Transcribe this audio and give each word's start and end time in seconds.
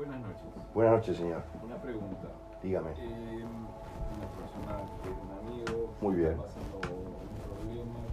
Buenas 0.00 0.22
noches. 0.22 0.48
Buenas 0.72 0.94
noches, 0.94 1.16
señor. 1.18 1.42
Una 1.62 1.76
pregunta. 1.78 2.28
Dígame. 2.62 2.92
Eh, 2.96 3.44
una 3.44 4.26
persona 4.34 4.80
que 5.02 5.10
es 5.10 5.18
un 5.18 5.30
amigo, 5.30 5.94
Muy 6.00 6.14
bien. 6.16 6.30
está 6.30 6.42
pasando 6.42 6.78
un 6.78 7.36
problema 7.44 8.06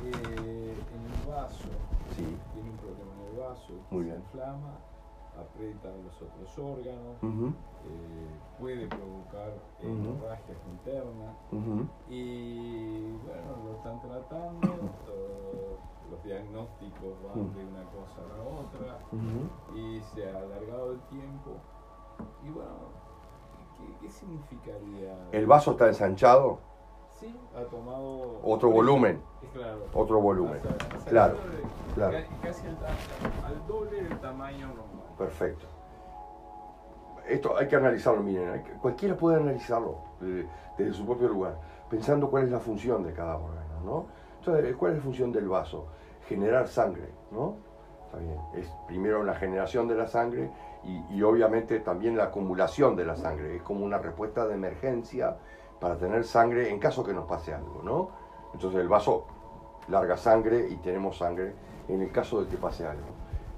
eh, 0.00 0.86
en 0.92 1.06
el 1.06 1.22
vaso, 1.26 1.72
Sí. 2.14 2.38
tiene 2.52 2.70
un 2.70 2.78
problema 2.78 3.14
en 3.14 3.20
el 3.32 3.36
vaso, 3.36 3.72
Muy 3.90 4.04
se 4.04 4.10
bien. 4.10 4.20
inflama, 4.20 4.78
aprieta 5.38 5.88
los 6.04 6.20
otros 6.22 6.58
órganos, 6.58 7.16
eh, 7.86 8.38
puede 8.58 8.86
provocar 8.86 9.52
Ujú. 9.80 9.88
hemorragias 9.88 10.58
internas 10.66 11.36
y 12.08 13.12
bueno, 13.18 13.56
lo 13.64 13.74
están 13.76 14.00
tratando, 14.00 14.68
eh, 15.08 15.76
los 16.10 16.22
diagnósticos 16.22 17.22
van 17.24 17.54
de 17.54 17.64
una 17.64 17.84
cosa 17.90 18.20
a 18.22 18.36
la 18.36 18.42
otra 18.42 18.98
y 19.74 20.00
se 20.14 20.30
ha 20.30 20.38
alargado 20.38 20.92
el 20.92 21.00
tiempo. 21.08 21.56
Y 22.42 22.50
bueno, 22.50 22.92
¿qué, 23.78 23.96
qué 24.00 24.10
significaría? 24.10 25.16
El 25.32 25.46
vaso 25.46 25.72
está 25.72 25.88
ensanchado, 25.88 26.60
Sí, 27.20 27.34
ha 27.56 27.62
tomado... 27.64 28.40
otro 28.42 28.70
volumen, 28.70 29.22
Claro. 29.52 29.86
otro 29.94 30.20
volumen. 30.20 30.58
Ha 30.58 30.62
sa- 30.62 30.68
ha 30.74 30.78
salido 30.98 31.10
Claro, 31.10 31.34
de- 31.34 31.94
claro. 31.94 32.12
ca- 32.12 32.48
Casi 32.48 32.66
al, 32.66 32.76
al 33.46 33.66
doble 33.66 34.02
del 34.02 34.18
tamaño 34.20 34.66
normal. 34.68 35.06
Perfecto. 35.16 35.66
Esto 37.28 37.56
hay 37.56 37.68
que 37.68 37.76
analizarlo, 37.76 38.22
miren, 38.22 38.62
que- 38.64 38.72
cualquiera 38.72 39.16
puede 39.16 39.36
analizarlo 39.36 39.98
eh, 40.22 40.46
desde 40.76 40.92
su 40.92 41.06
propio 41.06 41.28
lugar, 41.28 41.58
pensando 41.88 42.28
cuál 42.28 42.44
es 42.44 42.50
la 42.50 42.58
función 42.58 43.02
de 43.04 43.12
cada 43.12 43.36
órgano, 43.36 43.80
¿no? 43.84 44.06
Entonces, 44.40 44.76
¿cuál 44.76 44.92
es 44.92 44.98
la 44.98 45.04
función 45.04 45.32
del 45.32 45.48
vaso? 45.48 45.86
Generar 46.28 46.68
sangre, 46.68 47.08
¿no? 47.30 47.56
Está 48.06 48.18
bien. 48.18 48.38
Es 48.54 48.68
primero 48.86 49.22
la 49.22 49.34
generación 49.34 49.88
de 49.88 49.94
la 49.94 50.06
sangre 50.06 50.50
y, 50.84 51.02
y 51.16 51.22
obviamente 51.22 51.80
también 51.80 52.16
la 52.16 52.24
acumulación 52.24 52.94
de 52.96 53.04
la 53.06 53.16
sangre. 53.16 53.56
Es 53.56 53.62
como 53.62 53.84
una 53.84 53.98
respuesta 53.98 54.46
de 54.46 54.54
emergencia 54.54 55.36
para 55.80 55.96
tener 55.96 56.24
sangre 56.24 56.70
en 56.70 56.78
caso 56.78 57.04
que 57.04 57.12
nos 57.12 57.26
pase 57.26 57.54
algo, 57.54 57.82
¿no? 57.82 58.10
Entonces 58.52 58.80
el 58.80 58.88
vaso 58.88 59.26
larga 59.88 60.16
sangre 60.16 60.68
y 60.70 60.76
tenemos 60.76 61.18
sangre 61.18 61.54
en 61.88 62.00
el 62.00 62.10
caso 62.10 62.42
de 62.42 62.48
que 62.48 62.56
pase 62.56 62.86
algo. 62.86 63.06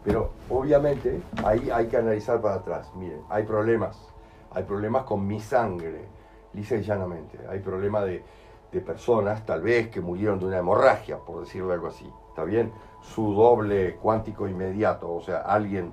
Pero 0.05 0.31
obviamente 0.49 1.21
ahí 1.45 1.71
hay 1.71 1.89
que 1.89 1.97
analizar 1.97 2.41
para 2.41 2.57
atrás. 2.57 2.93
Miren, 2.95 3.23
hay 3.29 3.45
problemas. 3.45 4.13
Hay 4.53 4.63
problemas 4.63 5.05
con 5.05 5.27
mi 5.27 5.41
sangre, 5.41 6.07
lisa 6.53 6.77
y 6.77 6.83
llanamente. 6.83 7.39
Hay 7.49 7.59
problemas 7.59 8.05
de, 8.07 8.25
de 8.73 8.81
personas, 8.81 9.45
tal 9.45 9.63
vez, 9.63 9.89
que 9.89 10.01
murieron 10.01 10.39
de 10.39 10.47
una 10.47 10.59
hemorragia, 10.59 11.19
por 11.19 11.41
decirlo 11.41 11.73
algo 11.73 11.89
así. 11.89 12.11
¿Está 12.29 12.45
bien? 12.45 12.73
Su 13.03 13.35
doble 13.35 13.97
cuántico 13.97 14.49
inmediato, 14.49 15.13
o 15.13 15.21
sea, 15.21 15.39
alguien 15.39 15.93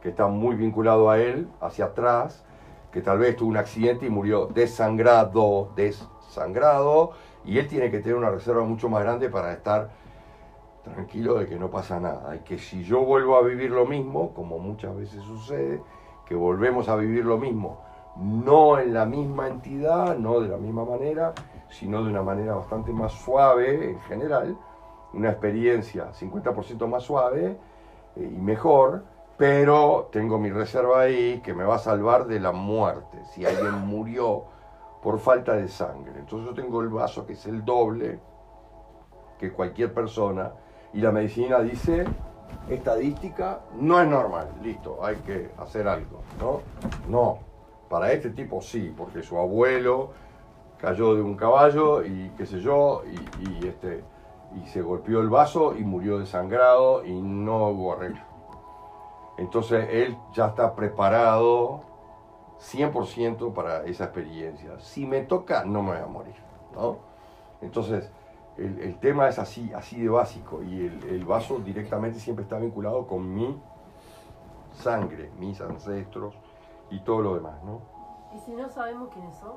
que 0.00 0.10
está 0.10 0.26
muy 0.26 0.56
vinculado 0.56 1.10
a 1.10 1.18
él, 1.18 1.48
hacia 1.60 1.86
atrás, 1.86 2.44
que 2.92 3.00
tal 3.00 3.18
vez 3.18 3.36
tuvo 3.36 3.48
un 3.48 3.56
accidente 3.56 4.06
y 4.06 4.10
murió 4.10 4.46
desangrado, 4.46 5.70
desangrado, 5.74 7.12
y 7.44 7.58
él 7.58 7.66
tiene 7.66 7.90
que 7.90 8.00
tener 8.00 8.16
una 8.16 8.30
reserva 8.30 8.62
mucho 8.62 8.88
más 8.88 9.02
grande 9.02 9.28
para 9.28 9.52
estar 9.52 9.90
tranquilo 10.84 11.34
de 11.34 11.46
que 11.46 11.58
no 11.58 11.70
pasa 11.70 11.98
nada. 11.98 12.36
Y 12.36 12.40
que 12.40 12.58
si 12.58 12.84
yo 12.84 13.04
vuelvo 13.04 13.36
a 13.36 13.42
vivir 13.42 13.70
lo 13.70 13.86
mismo, 13.86 14.34
como 14.34 14.58
muchas 14.58 14.94
veces 14.96 15.22
sucede, 15.22 15.82
que 16.26 16.34
volvemos 16.34 16.88
a 16.88 16.96
vivir 16.96 17.24
lo 17.24 17.38
mismo, 17.38 17.80
no 18.16 18.78
en 18.78 18.92
la 18.92 19.06
misma 19.06 19.48
entidad, 19.48 20.16
no 20.18 20.40
de 20.40 20.48
la 20.48 20.58
misma 20.58 20.84
manera, 20.84 21.32
sino 21.70 22.04
de 22.04 22.10
una 22.10 22.22
manera 22.22 22.54
bastante 22.54 22.92
más 22.92 23.12
suave 23.12 23.90
en 23.90 24.00
general, 24.02 24.56
una 25.14 25.30
experiencia 25.30 26.12
50% 26.12 26.86
más 26.86 27.02
suave 27.02 27.56
eh, 28.16 28.32
y 28.34 28.40
mejor, 28.40 29.04
pero 29.36 30.08
tengo 30.12 30.38
mi 30.38 30.50
reserva 30.50 31.02
ahí 31.02 31.40
que 31.42 31.54
me 31.54 31.64
va 31.64 31.76
a 31.76 31.78
salvar 31.78 32.26
de 32.26 32.40
la 32.40 32.52
muerte. 32.52 33.18
Si 33.32 33.44
alguien 33.44 33.78
murió 33.86 34.44
por 35.02 35.18
falta 35.18 35.54
de 35.54 35.68
sangre. 35.68 36.12
Entonces 36.18 36.48
yo 36.48 36.54
tengo 36.54 36.80
el 36.80 36.88
vaso 36.88 37.26
que 37.26 37.32
es 37.32 37.46
el 37.46 37.64
doble 37.64 38.20
que 39.38 39.52
cualquier 39.52 39.92
persona 39.92 40.52
y 40.92 41.00
la 41.00 41.10
medicina 41.10 41.60
dice, 41.60 42.04
estadística, 42.68 43.60
no 43.74 44.00
es 44.00 44.08
normal, 44.08 44.48
listo, 44.62 45.04
hay 45.04 45.16
que 45.16 45.50
hacer 45.58 45.88
algo, 45.88 46.20
¿no? 46.38 46.60
No, 47.08 47.38
para 47.88 48.12
este 48.12 48.30
tipo 48.30 48.60
sí, 48.60 48.94
porque 48.96 49.22
su 49.22 49.36
abuelo 49.38 50.10
cayó 50.78 51.14
de 51.14 51.22
un 51.22 51.34
caballo 51.34 52.04
y 52.04 52.30
qué 52.36 52.46
sé 52.46 52.60
yo, 52.60 53.02
y, 53.06 53.64
y, 53.64 53.68
este, 53.68 54.04
y 54.54 54.66
se 54.68 54.82
golpeó 54.82 55.20
el 55.20 55.28
vaso 55.28 55.74
y 55.76 55.82
murió 55.82 56.18
desangrado 56.18 57.04
y 57.04 57.20
no 57.20 57.68
hubo 57.68 57.94
arreglo. 57.94 58.31
Entonces 59.42 59.88
él 59.90 60.16
ya 60.32 60.46
está 60.46 60.72
preparado 60.72 61.80
100% 62.60 63.52
para 63.52 63.84
esa 63.86 64.04
experiencia. 64.04 64.78
Si 64.78 65.04
me 65.04 65.22
toca, 65.22 65.64
no 65.64 65.82
me 65.82 65.90
voy 65.90 66.00
a 66.00 66.06
morir, 66.06 66.36
¿no? 66.72 66.98
Entonces, 67.60 68.08
el, 68.56 68.78
el 68.78 69.00
tema 69.00 69.28
es 69.28 69.40
así, 69.40 69.72
así 69.72 70.00
de 70.00 70.08
básico 70.08 70.62
y 70.62 70.86
el, 70.86 71.02
el 71.08 71.24
vaso 71.24 71.58
directamente 71.58 72.20
siempre 72.20 72.44
está 72.44 72.56
vinculado 72.58 73.08
con 73.08 73.34
mi 73.34 73.60
sangre, 74.74 75.32
mis 75.40 75.60
ancestros 75.60 76.34
y 76.90 77.00
todo 77.00 77.20
lo 77.22 77.34
demás, 77.34 77.60
¿no? 77.64 77.80
¿Y 78.32 78.38
si 78.38 78.52
no 78.52 78.68
sabemos 78.68 79.08
quiénes 79.12 79.34
son? 79.34 79.56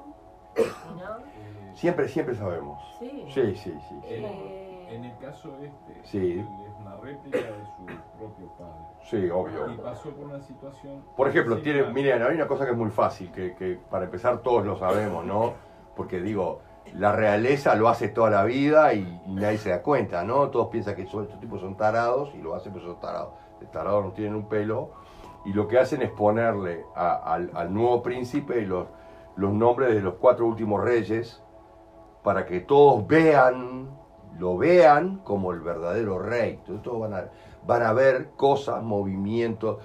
¿Y 0.57 0.99
no? 0.99 1.75
Siempre, 1.75 2.07
siempre 2.07 2.33
sabemos. 2.33 2.81
Sí. 2.97 3.27
Sí, 3.29 3.55
sí, 3.55 3.79
sí. 3.87 3.95
sí. 4.01 4.13
Eh, 4.15 4.74
en 4.89 5.05
el 5.05 5.17
caso 5.17 5.53
este, 5.61 5.99
Sí. 6.03 6.33
él 6.33 6.39
es 6.67 6.79
una 6.81 6.95
réplica 6.97 7.37
de 7.37 7.65
su 7.77 7.85
propio 8.17 8.47
padre. 8.57 8.81
Sí, 9.03 9.29
obvio. 9.29 9.71
Y 9.71 9.77
pasó 9.77 10.09
por 10.11 10.25
una 10.25 10.41
situación... 10.41 11.03
Por 11.15 11.27
ejemplo, 11.27 11.57
tiene, 11.61 11.83
miren, 11.91 12.21
hay 12.23 12.35
una 12.35 12.47
cosa 12.47 12.65
que 12.65 12.71
es 12.71 12.77
muy 12.77 12.89
fácil, 12.89 13.31
que, 13.31 13.55
que 13.55 13.79
para 13.89 14.05
empezar 14.05 14.39
todos 14.39 14.65
lo 14.65 14.77
sabemos, 14.77 15.25
¿no? 15.25 15.53
Porque 15.95 16.19
digo, 16.21 16.59
la 16.93 17.11
realeza 17.11 17.75
lo 17.75 17.87
hace 17.89 18.09
toda 18.09 18.29
la 18.29 18.43
vida 18.43 18.93
y, 18.93 19.21
y 19.25 19.33
nadie 19.35 19.57
se 19.57 19.69
da 19.69 19.81
cuenta, 19.81 20.23
¿no? 20.23 20.49
Todos 20.49 20.67
piensan 20.67 20.95
que 20.95 21.05
son, 21.07 21.23
estos 21.23 21.39
tipos 21.39 21.61
son 21.61 21.75
tarados 21.77 22.33
y 22.35 22.37
lo 22.41 22.55
hacen, 22.55 22.73
pero 22.73 22.85
son 22.85 22.99
tarados. 22.99 23.33
De 23.59 23.65
tarados 23.67 24.03
no 24.03 24.11
tienen 24.11 24.35
un 24.35 24.47
pelo. 24.49 24.91
Y 25.45 25.53
lo 25.53 25.67
que 25.67 25.77
hacen 25.79 26.01
es 26.01 26.09
ponerle 26.09 26.83
a- 26.95 27.15
al, 27.33 27.51
al 27.53 27.71
nuevo 27.73 28.01
príncipe 28.01 28.61
los, 28.65 28.87
los 29.35 29.53
nombres 29.53 29.93
de 29.93 30.01
los 30.01 30.15
cuatro 30.15 30.45
últimos 30.47 30.83
reyes 30.83 31.41
para 32.23 32.45
que 32.47 32.61
todos 32.61 33.05
vean, 33.05 33.89
lo 34.39 34.57
vean 34.57 35.17
como 35.23 35.51
el 35.51 35.61
verdadero 35.61 36.19
rey. 36.19 36.55
Entonces 36.59 36.83
todos 36.83 36.99
van 37.01 37.13
a, 37.13 37.29
van 37.65 37.83
a 37.83 37.93
ver 37.93 38.29
cosas, 38.35 38.83
movimientos, 38.83 39.77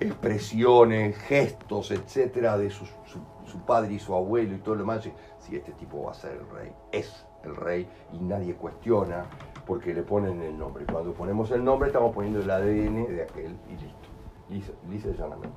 expresiones, 0.00 1.16
gestos, 1.18 1.90
etcétera, 1.90 2.56
de 2.56 2.70
su, 2.70 2.84
su- 2.86 3.20
su 3.44 3.58
padre 3.60 3.94
y 3.94 3.98
su 3.98 4.14
abuelo 4.14 4.54
y 4.54 4.58
todo 4.58 4.74
lo 4.74 4.80
demás. 4.82 5.08
Si 5.38 5.56
este 5.56 5.72
tipo 5.72 6.04
va 6.04 6.12
a 6.12 6.14
ser 6.14 6.32
el 6.32 6.48
rey, 6.50 6.72
es 6.92 7.24
el 7.44 7.56
rey 7.56 7.88
y 8.12 8.18
nadie 8.18 8.54
cuestiona 8.54 9.24
porque 9.66 9.94
le 9.94 10.02
ponen 10.02 10.42
el 10.42 10.58
nombre. 10.58 10.84
Cuando 10.90 11.12
ponemos 11.12 11.50
el 11.50 11.64
nombre 11.64 11.88
estamos 11.88 12.14
poniendo 12.14 12.40
el 12.40 12.50
ADN 12.50 13.06
de 13.06 13.22
aquel 13.22 13.56
y 13.68 13.72
listo. 13.72 14.08
Lisa, 14.50 14.72
lisa 14.88 15.08
y 15.08 15.12
llanamente. 15.12 15.56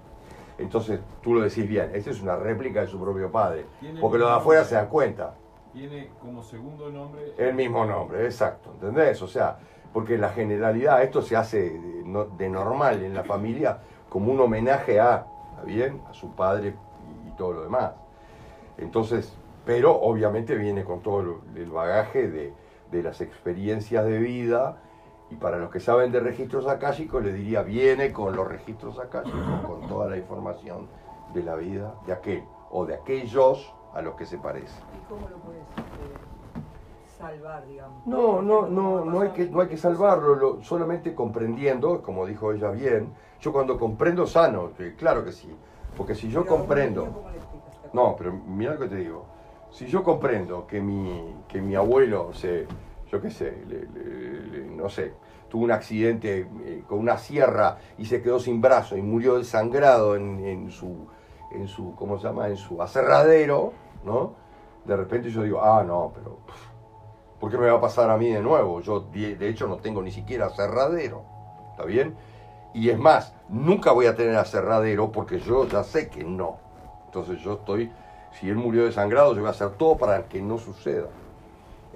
Entonces 0.58 1.00
tú 1.22 1.34
lo 1.34 1.42
decís 1.42 1.68
bien, 1.68 1.92
esta 1.94 2.10
es 2.12 2.22
una 2.22 2.36
réplica 2.36 2.82
de 2.82 2.88
su 2.88 3.00
propio 3.00 3.32
padre. 3.32 3.66
Porque 4.00 4.18
los 4.18 4.30
de 4.30 4.36
afuera 4.36 4.64
se 4.64 4.76
dan 4.76 4.88
cuenta. 4.88 5.34
Tiene 5.74 6.10
como 6.20 6.44
segundo 6.44 6.90
nombre... 6.90 7.34
El 7.38 7.54
mismo 7.54 7.86
nombre, 7.86 8.26
exacto, 8.26 8.72
¿entendés? 8.74 9.22
O 9.22 9.28
sea, 9.28 9.58
porque 9.94 10.18
la 10.18 10.30
generalidad, 10.30 11.02
esto 11.04 11.22
se 11.22 11.36
hace 11.36 11.70
de, 11.70 12.28
de 12.38 12.50
normal 12.50 13.04
en 13.04 13.14
la 13.14 13.24
familia 13.24 13.80
como 14.10 14.32
un 14.32 14.40
homenaje 14.42 15.00
a, 15.00 15.26
¿está 15.52 15.64
bien? 15.64 16.02
A 16.10 16.14
su 16.14 16.36
padre 16.36 16.76
y, 17.28 17.32
todo 17.38 17.54
lo 17.54 17.64
demás. 17.64 17.94
Entonces, 18.78 19.34
pero 19.66 20.00
obviamente 20.00 20.56
viene 20.56 20.84
con 20.84 21.02
todo 21.02 21.42
el 21.56 21.72
bagaje 21.72 22.28
de, 22.28 22.54
de 22.92 23.04
las 23.04 23.22
experiencias 23.22 24.06
de 24.06 24.20
vida 24.20 24.78
y 25.30 25.36
para 25.36 25.58
los 25.58 25.72
que 25.72 25.80
saben 25.80 26.12
de 26.12 26.20
registros 26.20 26.68
akáshicos 26.68 27.24
les 27.24 27.34
diría, 27.34 27.62
viene 27.62 28.12
con 28.12 28.36
los 28.36 28.48
registros 28.48 29.00
akáshicos, 29.00 29.62
con 29.66 29.88
toda 29.88 30.10
la 30.10 30.18
información 30.18 30.88
de 31.34 31.44
la 31.44 31.56
vida 31.56 31.96
de 32.06 32.14
aquel 32.14 32.44
o 32.70 32.86
de 32.86 32.96
aquellos 32.96 33.74
a 33.94 34.02
los 34.02 34.16
que 34.16 34.26
se 34.26 34.38
parece. 34.38 34.74
¿Y 34.96 35.10
cómo 35.10 35.28
lo 35.30 35.38
puedes 35.38 35.62
eh, 35.64 35.68
salvar, 37.18 37.66
digamos? 37.68 38.06
No, 38.06 38.42
no, 38.42 38.68
no, 38.68 39.06
no 39.06 39.22
hay 39.22 39.30
que, 39.30 39.48
no 39.50 39.62
hay 39.62 39.68
que 39.68 39.78
salvarlo, 39.78 40.36
lo- 40.36 40.64
solamente 40.64 41.14
comprendiendo, 41.14 42.02
como 42.02 42.26
dijo 42.26 42.52
ella 42.52 42.72
bien, 42.72 43.14
yo 43.40 43.52
cuando 43.52 43.78
comprendo 43.78 44.26
sano, 44.26 44.72
que 44.76 44.96
claro 44.96 45.24
que 45.24 45.32
sí, 45.32 45.54
porque 45.98 46.16
si 46.16 46.30
yo 46.30 46.44
Pero, 46.44 46.56
comprendo, 46.58 47.24
no, 47.94 48.16
pero 48.16 48.34
mira 48.34 48.74
lo 48.74 48.80
que 48.80 48.88
te 48.88 48.96
digo, 48.96 49.26
si 49.70 49.88
yo 49.88 50.04
comprendo 50.04 50.66
que 50.68 50.80
mi, 50.82 51.36
que 51.48 51.62
mi 51.62 51.76
abuelo 51.76 52.34
se, 52.34 52.66
yo 53.12 53.22
qué 53.22 53.30
sé, 53.30 53.64
le- 53.68 53.86
le- 53.88 54.42
le- 54.48 54.66
no 54.76 54.90
sé, 54.90 55.14
tuvo 55.50 55.64
un 55.66 55.72
accidente 55.72 56.48
eh, 56.64 56.84
con 56.88 56.98
una 57.00 57.18
sierra 57.18 57.78
y 57.98 58.06
se 58.06 58.22
quedó 58.22 58.40
sin 58.40 58.62
brazo 58.62 58.96
y 58.98 59.02
murió 59.02 59.38
desangrado 59.38 60.16
en, 60.16 60.44
en 60.46 60.72
su, 60.72 61.08
en 61.52 61.68
su, 61.68 61.94
¿cómo 61.96 62.18
se 62.18 62.24
llama? 62.28 62.48
En 62.48 62.58
su 62.58 62.82
aserradero, 62.82 63.74
¿no? 64.04 64.36
De 64.86 64.96
repente 64.96 65.30
yo 65.30 65.44
digo, 65.44 65.62
ah, 65.62 65.84
no, 65.84 66.12
pero 66.14 66.40
¿por 67.40 67.52
qué 67.52 67.58
me 67.58 67.70
va 67.70 67.78
a 67.78 67.82
pasar 67.82 68.10
a 68.10 68.18
mí 68.18 68.32
de 68.32 68.42
nuevo? 68.42 68.82
Yo, 68.82 69.02
de 69.02 69.50
hecho, 69.50 69.68
no 69.68 69.78
tengo 69.78 70.02
ni 70.02 70.12
siquiera 70.12 70.48
aserradero, 70.48 71.24
¿está 71.72 71.86
bien? 71.86 72.16
Y 72.74 72.90
es 72.90 72.98
más, 72.98 73.34
nunca 73.50 73.92
voy 73.92 74.06
a 74.06 74.16
tener 74.16 74.36
aserradero 74.36 75.12
porque 75.12 75.40
yo 75.40 75.68
ya 75.68 75.84
sé 75.84 76.10
que 76.10 76.24
no. 76.24 76.58
Entonces 77.06 77.42
yo 77.42 77.54
estoy, 77.54 77.92
si 78.40 78.50
él 78.50 78.56
murió 78.56 78.86
desangrado, 78.86 79.34
yo 79.34 79.42
voy 79.42 79.48
a 79.48 79.52
hacer 79.52 79.72
todo 79.72 79.98
para 79.98 80.28
que 80.28 80.42
no 80.42 80.58
suceda. 80.58 81.08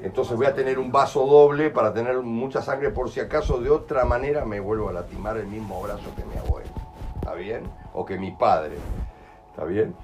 Entonces 0.01 0.35
voy 0.35 0.45
a 0.45 0.53
tener 0.53 0.77
un 0.77 0.91
vaso 0.91 1.25
doble 1.25 1.69
para 1.69 1.93
tener 1.93 2.17
mucha 2.21 2.61
sangre 2.61 2.89
por 2.89 3.09
si 3.09 3.21
acaso 3.21 3.59
de 3.59 3.69
otra 3.69 4.03
manera 4.03 4.43
me 4.43 4.59
vuelvo 4.59 4.89
a 4.89 4.93
lastimar 4.93 5.37
el 5.37 5.47
mismo 5.47 5.81
brazo 5.81 6.13
que 6.17 6.25
mi 6.25 6.35
abuelo. 6.35 6.69
¿Está 7.15 7.33
bien? 7.33 7.63
O 7.93 8.05
que 8.05 8.19
mi 8.19 8.31
padre. 8.31 8.75
¿Está 9.51 9.63
bien? 9.63 9.95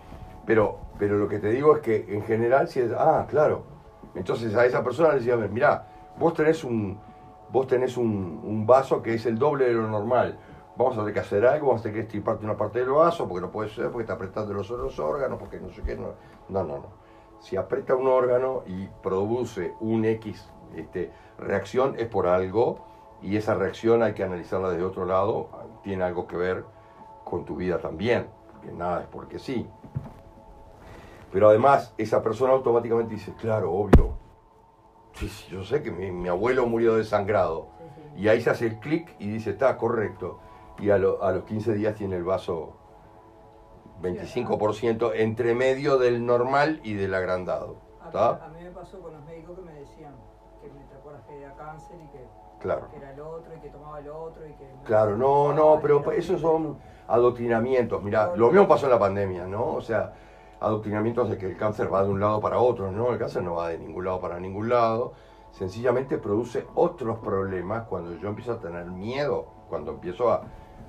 Pero, 0.46 0.80
pero 1.02 1.18
lo 1.18 1.28
que 1.28 1.40
te 1.40 1.50
digo 1.50 1.78
es 1.78 1.82
que 1.82 2.06
en 2.10 2.22
general, 2.22 2.68
si 2.68 2.80
es, 2.80 2.92
ah, 2.96 3.26
claro. 3.28 3.64
Entonces 4.14 4.54
a 4.54 4.68
esa 4.68 4.84
persona 4.84 5.10
le 5.10 5.16
decía, 5.16 5.36
mira, 5.36 5.88
vos 6.20 6.36
tenés 6.36 6.64
un, 6.64 6.96
vos 7.50 7.66
tenés 7.66 7.98
un, 7.98 8.40
un 8.44 8.68
vaso 8.68 9.02
que 9.02 9.16
es 9.16 9.26
el 9.26 9.40
doble 9.40 9.66
de 9.66 9.74
lo 9.74 9.88
normal 9.88 10.38
vamos 10.76 10.94
a 10.94 11.00
tener 11.00 11.16
que 11.16 11.20
hacer 11.22 11.44
algo, 11.44 11.68
vamos 11.68 11.82
a 11.82 11.84
tener 11.86 11.96
que 11.96 12.02
estirparte 12.04 12.46
una 12.46 12.56
parte 12.56 12.80
del 12.82 12.90
vaso, 12.90 13.28
porque 13.28 13.42
no 13.42 13.52
puede 13.52 13.70
ser, 13.70 13.86
porque 13.86 14.02
está 14.02 14.14
apretando 14.14 14.54
los 14.54 14.70
otros 14.70 15.00
órganos, 15.00 15.40
porque 15.40 15.60
no 15.60 15.72
sé 15.72 15.82
qué. 15.82 15.96
No, 15.96 16.14
no, 16.50 16.64
no. 16.64 16.78
no. 16.78 17.02
Si 17.40 17.58
aprieta 17.58 17.96
un 17.96 18.06
órgano 18.06 18.62
y 18.68 18.88
produce 19.02 19.74
un 19.80 20.06
X 20.06 20.48
este, 20.76 21.12
reacción, 21.40 21.96
es 21.98 22.08
por 22.08 22.28
algo, 22.28 22.86
y 23.24 23.38
esa 23.38 23.56
reacción 23.56 24.04
hay 24.04 24.14
que 24.14 24.24
analizarla 24.24 24.70
desde 24.70 24.84
otro 24.84 25.06
lado, 25.06 25.50
tiene 25.82 26.04
algo 26.04 26.28
que 26.28 26.38
ver 26.38 26.64
con 27.24 27.44
tu 27.44 27.56
vida 27.56 27.80
también, 27.80 28.28
que 28.62 28.72
nada 28.72 29.02
es 29.02 29.08
porque 29.08 29.40
sí. 29.40 29.68
Pero 31.32 31.50
además, 31.50 31.94
esa 31.98 32.22
persona 32.22 32.54
automáticamente 32.54 33.14
dice, 33.16 33.34
claro, 33.40 33.72
obvio, 33.72 34.18
sí, 35.14 35.28
sí, 35.30 35.50
yo 35.52 35.64
sé 35.64 35.82
que 35.82 35.92
mi, 35.92 36.12
mi 36.12 36.28
abuelo 36.28 36.66
murió 36.66 36.96
desangrado. 36.96 37.68
Sí, 37.78 37.86
sí. 38.16 38.22
Y 38.24 38.28
ahí 38.28 38.42
se 38.42 38.50
hace 38.50 38.68
el 38.68 38.80
clic 38.80 39.16
y 39.20 39.30
dice, 39.30 39.52
está 39.52 39.78
correcto. 39.78 40.40
Y 40.80 40.90
a, 40.90 40.98
lo- 40.98 41.24
a 41.24 41.32
los 41.32 41.44
15 41.46 41.74
días 41.74 41.96
tiene 41.96 42.18
el 42.18 42.24
vaso 42.24 42.74
25% 44.02 45.14
entre 45.14 45.54
medio 45.54 45.98
del 45.98 46.26
normal 46.26 46.80
y 46.84 46.94
del 46.96 47.14
agrandado. 47.14 47.76
A, 48.02 48.08
a 48.30 48.48
mí 48.50 48.64
me 48.64 48.72
pasó 48.72 49.00
con 49.00 49.14
los 49.14 49.24
médicos 49.26 49.58
que 49.58 49.62
me 49.64 49.74
decían 49.74 50.14
que 50.62 50.70
me 50.70 50.84
te 50.86 50.96
acuerdas 50.96 51.22
que 51.28 51.38
era 51.40 51.54
cáncer 51.56 51.98
y 52.04 52.08
que, 52.12 52.26
Claro. 52.60 52.90
que 52.90 52.98
era 52.98 53.14
el 53.14 53.20
otro 53.22 53.56
y 53.56 53.60
que 53.60 53.70
tomaba 53.70 54.00
el 54.00 54.10
otro 54.10 54.46
y 54.48 54.54
que... 54.54 54.70
Claro, 54.86 55.16
no, 55.18 55.54
no, 55.54 55.80
pero 55.82 56.12
esos 56.12 56.42
son 56.42 56.78
adoctrinamientos. 57.08 58.02
Mira, 58.04 58.36
lo 58.36 58.52
mismo 58.52 58.68
pasó 58.68 58.86
en 58.88 58.92
la 58.92 59.00
pandemia, 59.00 59.46
¿no? 59.46 59.74
O 59.74 59.82
sea, 59.82 60.14
adoctrinamientos 60.62 61.30
de 61.30 61.38
que 61.38 61.48
el 61.48 61.58
cáncer 61.58 61.94
va 61.94 62.04
de 62.04 62.10
un 62.10 62.20
lado 62.20 62.40
para 62.40 62.60
otro, 62.60 62.92
¿no? 62.92 63.12
El 63.12 63.20
cáncer 63.20 63.44
no 63.44 63.56
va 63.56 63.70
de 63.70 63.78
ningún 63.80 64.06
lado 64.06 64.22
para 64.22 64.40
ningún 64.40 64.70
lado. 64.70 65.14
Sencillamente 65.52 66.18
produce 66.18 66.66
otros 66.76 67.18
problemas 67.20 67.88
cuando 67.88 68.16
yo 68.16 68.30
empiezo 68.30 68.54
a 68.54 68.60
tener 68.60 68.86
miedo, 68.86 69.48
cuando 69.68 69.92
empiezo 69.92 70.32
a, 70.32 70.44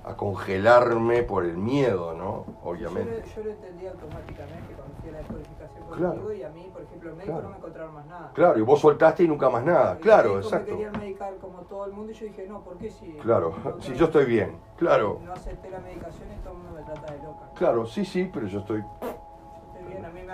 a 0.05 0.15
congelarme 0.17 1.23
por 1.25 1.45
el 1.45 1.57
miedo, 1.57 2.13
¿no? 2.15 2.45
Obviamente. 2.63 3.25
Yo 3.35 3.43
lo, 3.43 3.43
yo 3.43 3.45
lo 3.45 3.51
entendí 3.51 3.87
automáticamente 3.87 4.75
cuando 4.77 4.95
fui 5.01 5.09
a 5.09 5.13
la 5.13 5.19
descodificación 5.19 5.83
Claro. 5.93 6.09
contigo 6.15 6.33
y 6.33 6.43
a 6.43 6.49
mí, 6.51 6.71
por 6.73 6.83
ejemplo, 6.83 7.11
el 7.11 7.17
médico 7.17 7.33
Claro. 7.33 7.43
no 7.45 7.51
me 7.51 7.57
encontraron 7.59 7.95
más 7.95 8.07
nada. 8.07 8.31
Claro, 8.35 8.59
y 8.59 8.63
vos 8.63 8.81
soltaste 8.81 9.25
y 9.25 9.29
nunca 9.29 9.51
más 9.51 9.65
nada. 9.65 9.97
Y 9.99 10.03
Claro, 10.03 10.39
exacto. 10.39 10.71
Me 10.71 10.77
querían 10.77 10.99
medicar 11.01 11.35
como 11.37 11.59
todo 11.63 11.85
el 11.87 11.93
mundo 11.93 12.13
y 12.13 12.15
yo 12.15 12.27
dije, 12.27 12.47
no, 12.49 12.61
¿por 12.63 12.77
qué 12.79 12.91
si...? 12.91 13.13
Claro, 13.23 13.55
si 13.81 13.95
yo 13.95 14.05
estoy 14.07 14.25
bien, 14.27 14.57
claro. 14.77 15.19
No 15.25 15.33
acepté 15.33 15.71
la 15.71 15.81
medicación 15.81 16.29
y 16.33 16.37
todo 16.43 16.53
el 16.55 16.59
mundo 16.61 16.73
me 16.79 16.83
trata 16.85 17.13
de 17.13 17.19
loca. 17.23 17.51
Claro, 17.57 17.87
sí, 17.87 18.05
sí, 18.05 18.31
pero 18.33 18.47
yo 18.47 18.61
estoy... 18.61 18.83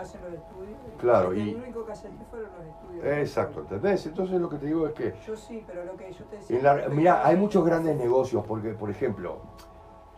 Hacen 0.01 0.21
los 0.23 0.33
estudios. 0.35 0.79
Claro, 0.99 1.35
y... 1.35 1.53
Lo 1.53 1.59
único 1.59 1.85
que 1.85 1.93
acepté 1.93 2.25
fueron 2.31 2.51
los 2.57 2.67
estudios. 2.67 3.05
Exacto, 3.19 3.61
¿entendés? 3.61 4.07
Entonces 4.07 4.41
lo 4.41 4.49
que 4.49 4.57
te 4.59 4.67
digo 4.67 4.87
es 4.87 4.93
que... 4.95 5.15
Yo 5.27 5.37
sí, 5.37 5.65
pero 5.67 5.85
lo 5.85 5.97
que 5.97 6.13
yo 6.13 6.25
te 6.27 6.37
decía... 6.37 6.63
La- 6.63 6.89
mira, 6.89 7.27
hay 7.27 7.37
muchos 7.37 7.65
grandes 7.65 7.97
negocios, 7.97 8.45
porque, 8.47 8.71
por 8.71 8.91
ejemplo, 8.91 9.39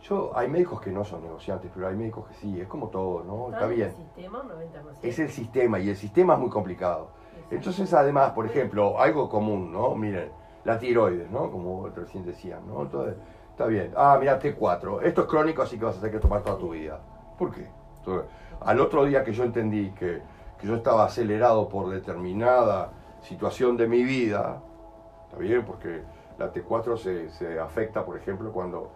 yo 0.01 0.31
hay 0.35 0.47
médicos 0.47 0.81
que 0.81 0.91
no 0.91 1.03
son 1.03 1.23
negociantes, 1.23 1.71
pero 1.73 1.87
hay 1.87 1.95
médicos 1.95 2.27
que 2.27 2.33
sí, 2.35 2.59
es 2.59 2.67
como 2.67 2.89
todo, 2.89 3.23
¿no? 3.23 3.49
Está 3.53 3.65
en 3.65 3.75
bien. 3.75 3.87
el 3.89 3.95
sistema, 3.95 4.43
no 4.43 4.55
venta 4.57 4.81
más. 4.83 5.03
Es 5.03 5.19
el 5.19 5.29
sistema 5.29 5.79
y 5.79 5.89
el 5.89 5.95
sistema 5.95 6.33
es 6.33 6.39
muy 6.39 6.49
complicado. 6.49 7.09
Entonces, 7.49 7.93
además, 7.93 8.31
por 8.31 8.45
ejemplo, 8.45 8.99
algo 8.99 9.29
común, 9.29 9.71
¿no? 9.71 9.93
Miren, 9.95 10.31
la 10.63 10.79
tiroides, 10.79 11.29
¿no? 11.29 11.51
Como 11.51 11.87
recién 11.89 12.25
decían, 12.25 12.65
¿no? 12.67 12.83
Entonces, 12.83 13.15
está 13.51 13.65
bien. 13.65 13.91
Ah, 13.95 14.17
mira, 14.19 14.39
T4. 14.39 15.01
Esto 15.03 15.21
es 15.21 15.27
crónico, 15.27 15.61
así 15.61 15.77
que 15.77 15.85
vas 15.85 15.97
a 15.97 15.99
tener 15.99 16.15
que 16.15 16.19
tomar 16.21 16.41
toda 16.43 16.57
tu 16.57 16.69
vida. 16.69 16.99
¿Por 17.37 17.51
qué? 17.51 17.67
Al 18.61 18.79
otro 18.79 19.05
día 19.05 19.23
que 19.23 19.33
yo 19.33 19.43
entendí 19.43 19.91
que, 19.91 20.21
que 20.59 20.67
yo 20.67 20.75
estaba 20.75 21.05
acelerado 21.05 21.67
por 21.69 21.89
determinada 21.89 22.91
situación 23.21 23.77
de 23.77 23.87
mi 23.87 24.03
vida, 24.03 24.61
¿está 25.25 25.37
bien? 25.37 25.63
Porque 25.65 26.01
la 26.37 26.51
T4 26.51 26.97
se, 26.97 27.29
se 27.29 27.59
afecta, 27.59 28.05
por 28.05 28.17
ejemplo, 28.17 28.51
cuando, 28.51 28.91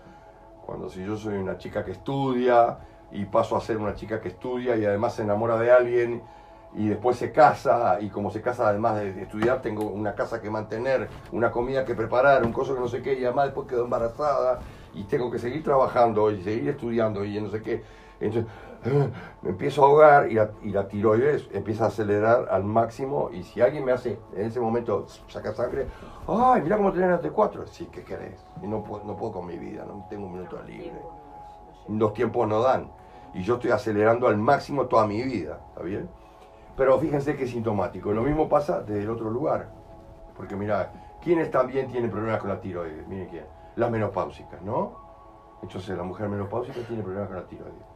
cuando 0.65 0.89
si 0.89 1.03
yo 1.03 1.15
soy 1.15 1.35
una 1.35 1.57
chica 1.57 1.83
que 1.83 1.91
estudia 1.91 2.77
y 3.11 3.25
paso 3.25 3.55
a 3.55 3.61
ser 3.61 3.77
una 3.77 3.95
chica 3.95 4.19
que 4.19 4.29
estudia 4.29 4.75
y 4.75 4.85
además 4.85 5.13
se 5.15 5.23
enamora 5.23 5.57
de 5.57 5.71
alguien 5.71 6.23
y 6.73 6.89
después 6.89 7.17
se 7.17 7.31
casa 7.31 7.99
y 8.01 8.09
como 8.09 8.31
se 8.31 8.41
casa 8.41 8.67
además 8.67 8.99
de, 8.99 9.13
de 9.13 9.21
estudiar 9.21 9.61
tengo 9.61 9.85
una 9.85 10.13
casa 10.13 10.41
que 10.41 10.49
mantener, 10.49 11.07
una 11.31 11.51
comida 11.51 11.85
que 11.85 11.95
preparar, 11.95 12.43
un 12.43 12.51
coso 12.51 12.73
que 12.73 12.81
no 12.81 12.87
sé 12.87 13.01
qué 13.01 13.13
y 13.13 13.23
además 13.23 13.45
después 13.45 13.67
quedo 13.67 13.85
embarazada 13.85 14.59
y 14.93 15.03
tengo 15.03 15.31
que 15.31 15.39
seguir 15.39 15.63
trabajando 15.63 16.31
y 16.31 16.41
seguir 16.41 16.69
estudiando 16.69 17.23
y 17.23 17.39
no 17.39 17.49
sé 17.49 17.61
qué. 17.61 17.83
Entonces 18.19 18.51
me 19.41 19.49
empiezo 19.49 19.83
a 19.83 19.87
ahogar 19.87 20.31
y 20.31 20.35
la, 20.35 20.51
y 20.61 20.69
la 20.69 20.87
tiroides 20.87 21.49
empieza 21.51 21.85
a 21.85 21.87
acelerar 21.87 22.47
al 22.49 22.63
máximo 22.63 23.29
y 23.31 23.43
si 23.43 23.61
alguien 23.61 23.83
me 23.83 23.91
hace 23.91 24.19
en 24.35 24.45
ese 24.45 24.59
momento 24.59 25.07
sacar 25.27 25.55
sangre, 25.55 25.87
ay, 26.27 26.61
mira 26.61 26.77
cómo 26.77 26.91
tenés 26.91 27.09
la 27.09 27.21
T4, 27.21 27.65
sí, 27.67 27.87
¿qué 27.91 28.03
querés? 28.03 28.43
Y 28.61 28.67
no 28.67 28.83
puedo, 28.83 29.03
no 29.03 29.15
puedo 29.15 29.33
con 29.33 29.47
mi 29.47 29.57
vida, 29.57 29.85
no 29.85 30.05
tengo 30.09 30.27
un 30.27 30.33
minuto 30.33 30.61
libre 30.63 31.01
los 31.87 32.13
tiempos 32.13 32.47
no 32.47 32.61
dan. 32.61 32.91
Y 33.33 33.43
yo 33.43 33.55
estoy 33.55 33.71
acelerando 33.71 34.27
al 34.27 34.37
máximo 34.37 34.85
toda 34.87 35.05
mi 35.05 35.21
vida, 35.21 35.59
¿está 35.69 35.81
bien? 35.81 36.09
Pero 36.77 36.97
fíjense 36.99 37.35
que 37.35 37.43
es 37.45 37.51
sintomático. 37.51 38.11
Lo 38.11 38.21
mismo 38.21 38.47
pasa 38.49 38.81
desde 38.81 39.03
el 39.03 39.09
otro 39.09 39.29
lugar. 39.29 39.69
Porque 40.35 40.55
mira, 40.55 40.91
¿quiénes 41.21 41.51
también 41.51 41.87
tienen 41.87 42.11
problemas 42.11 42.39
con 42.39 42.49
la 42.49 42.59
tiroides? 42.59 43.07
Miren 43.07 43.27
quién. 43.27 43.45
Las 43.75 43.91
menopáusicas, 43.91 44.61
¿no? 44.61 45.05
Entonces 45.61 45.97
la 45.97 46.03
mujer 46.03 46.29
menopáusica 46.29 46.79
tiene 46.87 47.03
problemas 47.03 47.29
con 47.29 47.37
la 47.37 47.47
tiroides. 47.47 47.94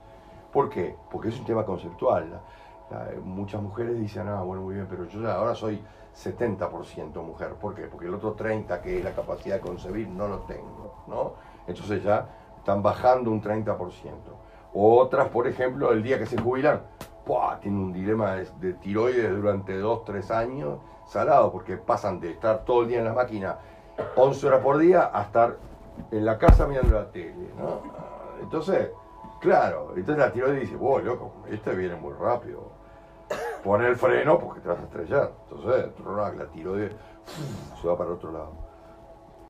¿Por 0.52 0.70
qué? 0.70 0.96
Porque 1.12 1.30
es 1.30 1.40
un 1.40 1.46
tema 1.46 1.66
conceptual. 1.66 2.42
La- 2.90 3.12
muchas 3.24 3.62
mujeres 3.62 4.00
dicen, 4.00 4.28
ah, 4.28 4.42
bueno, 4.42 4.64
muy 4.64 4.74
bien, 4.76 4.88
pero 4.90 5.06
yo 5.06 5.22
ya 5.22 5.36
ahora 5.36 5.54
soy 5.54 5.82
70% 6.14 7.22
mujer. 7.22 7.54
¿Por 7.54 7.76
qué? 7.76 7.84
Porque 7.84 8.08
el 8.08 8.16
otro 8.16 8.36
30%, 8.36 8.82
que 8.82 8.98
es 9.00 9.04
la 9.04 9.12
capacidad 9.12 9.56
de 9.56 9.62
concebir, 9.62 10.08
no 10.08 10.28
lo 10.28 10.40
tengo, 10.40 11.04
¿no? 11.08 11.34
Entonces 11.68 12.04
ya 12.04 12.28
están 12.58 12.82
bajando 12.82 13.30
un 13.32 13.42
30%. 13.42 14.34
Otras, 14.74 15.30
por 15.30 15.48
ejemplo, 15.48 15.92
el 15.92 16.02
día 16.04 16.18
que 16.18 16.26
se 16.26 16.40
jubilan, 16.40 16.82
¡pua! 17.26 17.60
tienen 17.60 17.80
un 17.80 17.94
dilema 17.94 18.34
de, 18.34 18.48
de 18.60 18.74
tiroides 18.74 19.36
durante 19.36 19.78
2, 19.78 20.04
3 20.06 20.32
años, 20.32 20.80
salado, 21.06 21.52
porque 21.52 21.78
pasan 21.78 22.20
de 22.20 22.32
estar 22.32 22.66
todo 22.66 22.82
el 22.84 22.88
día 22.88 23.00
en 23.00 23.06
la 23.06 23.14
máquina 23.14 23.58
11 24.16 24.48
horas 24.48 24.62
por 24.62 24.78
día 24.78 25.10
a 25.14 25.24
estar 25.24 25.58
en 26.12 26.26
la 26.26 26.38
casa 26.38 26.66
mirando 26.68 26.96
la 26.96 27.12
tele, 27.12 27.50
¿no? 27.58 27.82
Entonces, 28.42 28.90
claro, 29.40 29.94
entonces 29.96 30.18
la 30.18 30.32
tiroides 30.32 30.62
dice, 30.62 30.76
wow, 30.76 31.00
loco, 31.00 31.34
este 31.50 31.74
viene 31.76 31.96
muy 31.96 32.14
rápido. 32.14 32.72
Pon 33.64 33.84
el 33.84 33.96
freno 33.96 34.40
porque 34.40 34.62
te 34.62 34.70
vas 34.70 34.80
a 34.80 34.84
estrellar. 34.84 35.32
Entonces, 35.50 35.92
la 36.38 36.46
tiroides 36.48 36.96
se 37.82 37.88
va 37.88 37.98
para 37.98 38.12
otro 38.12 38.32
lado. 38.32 38.69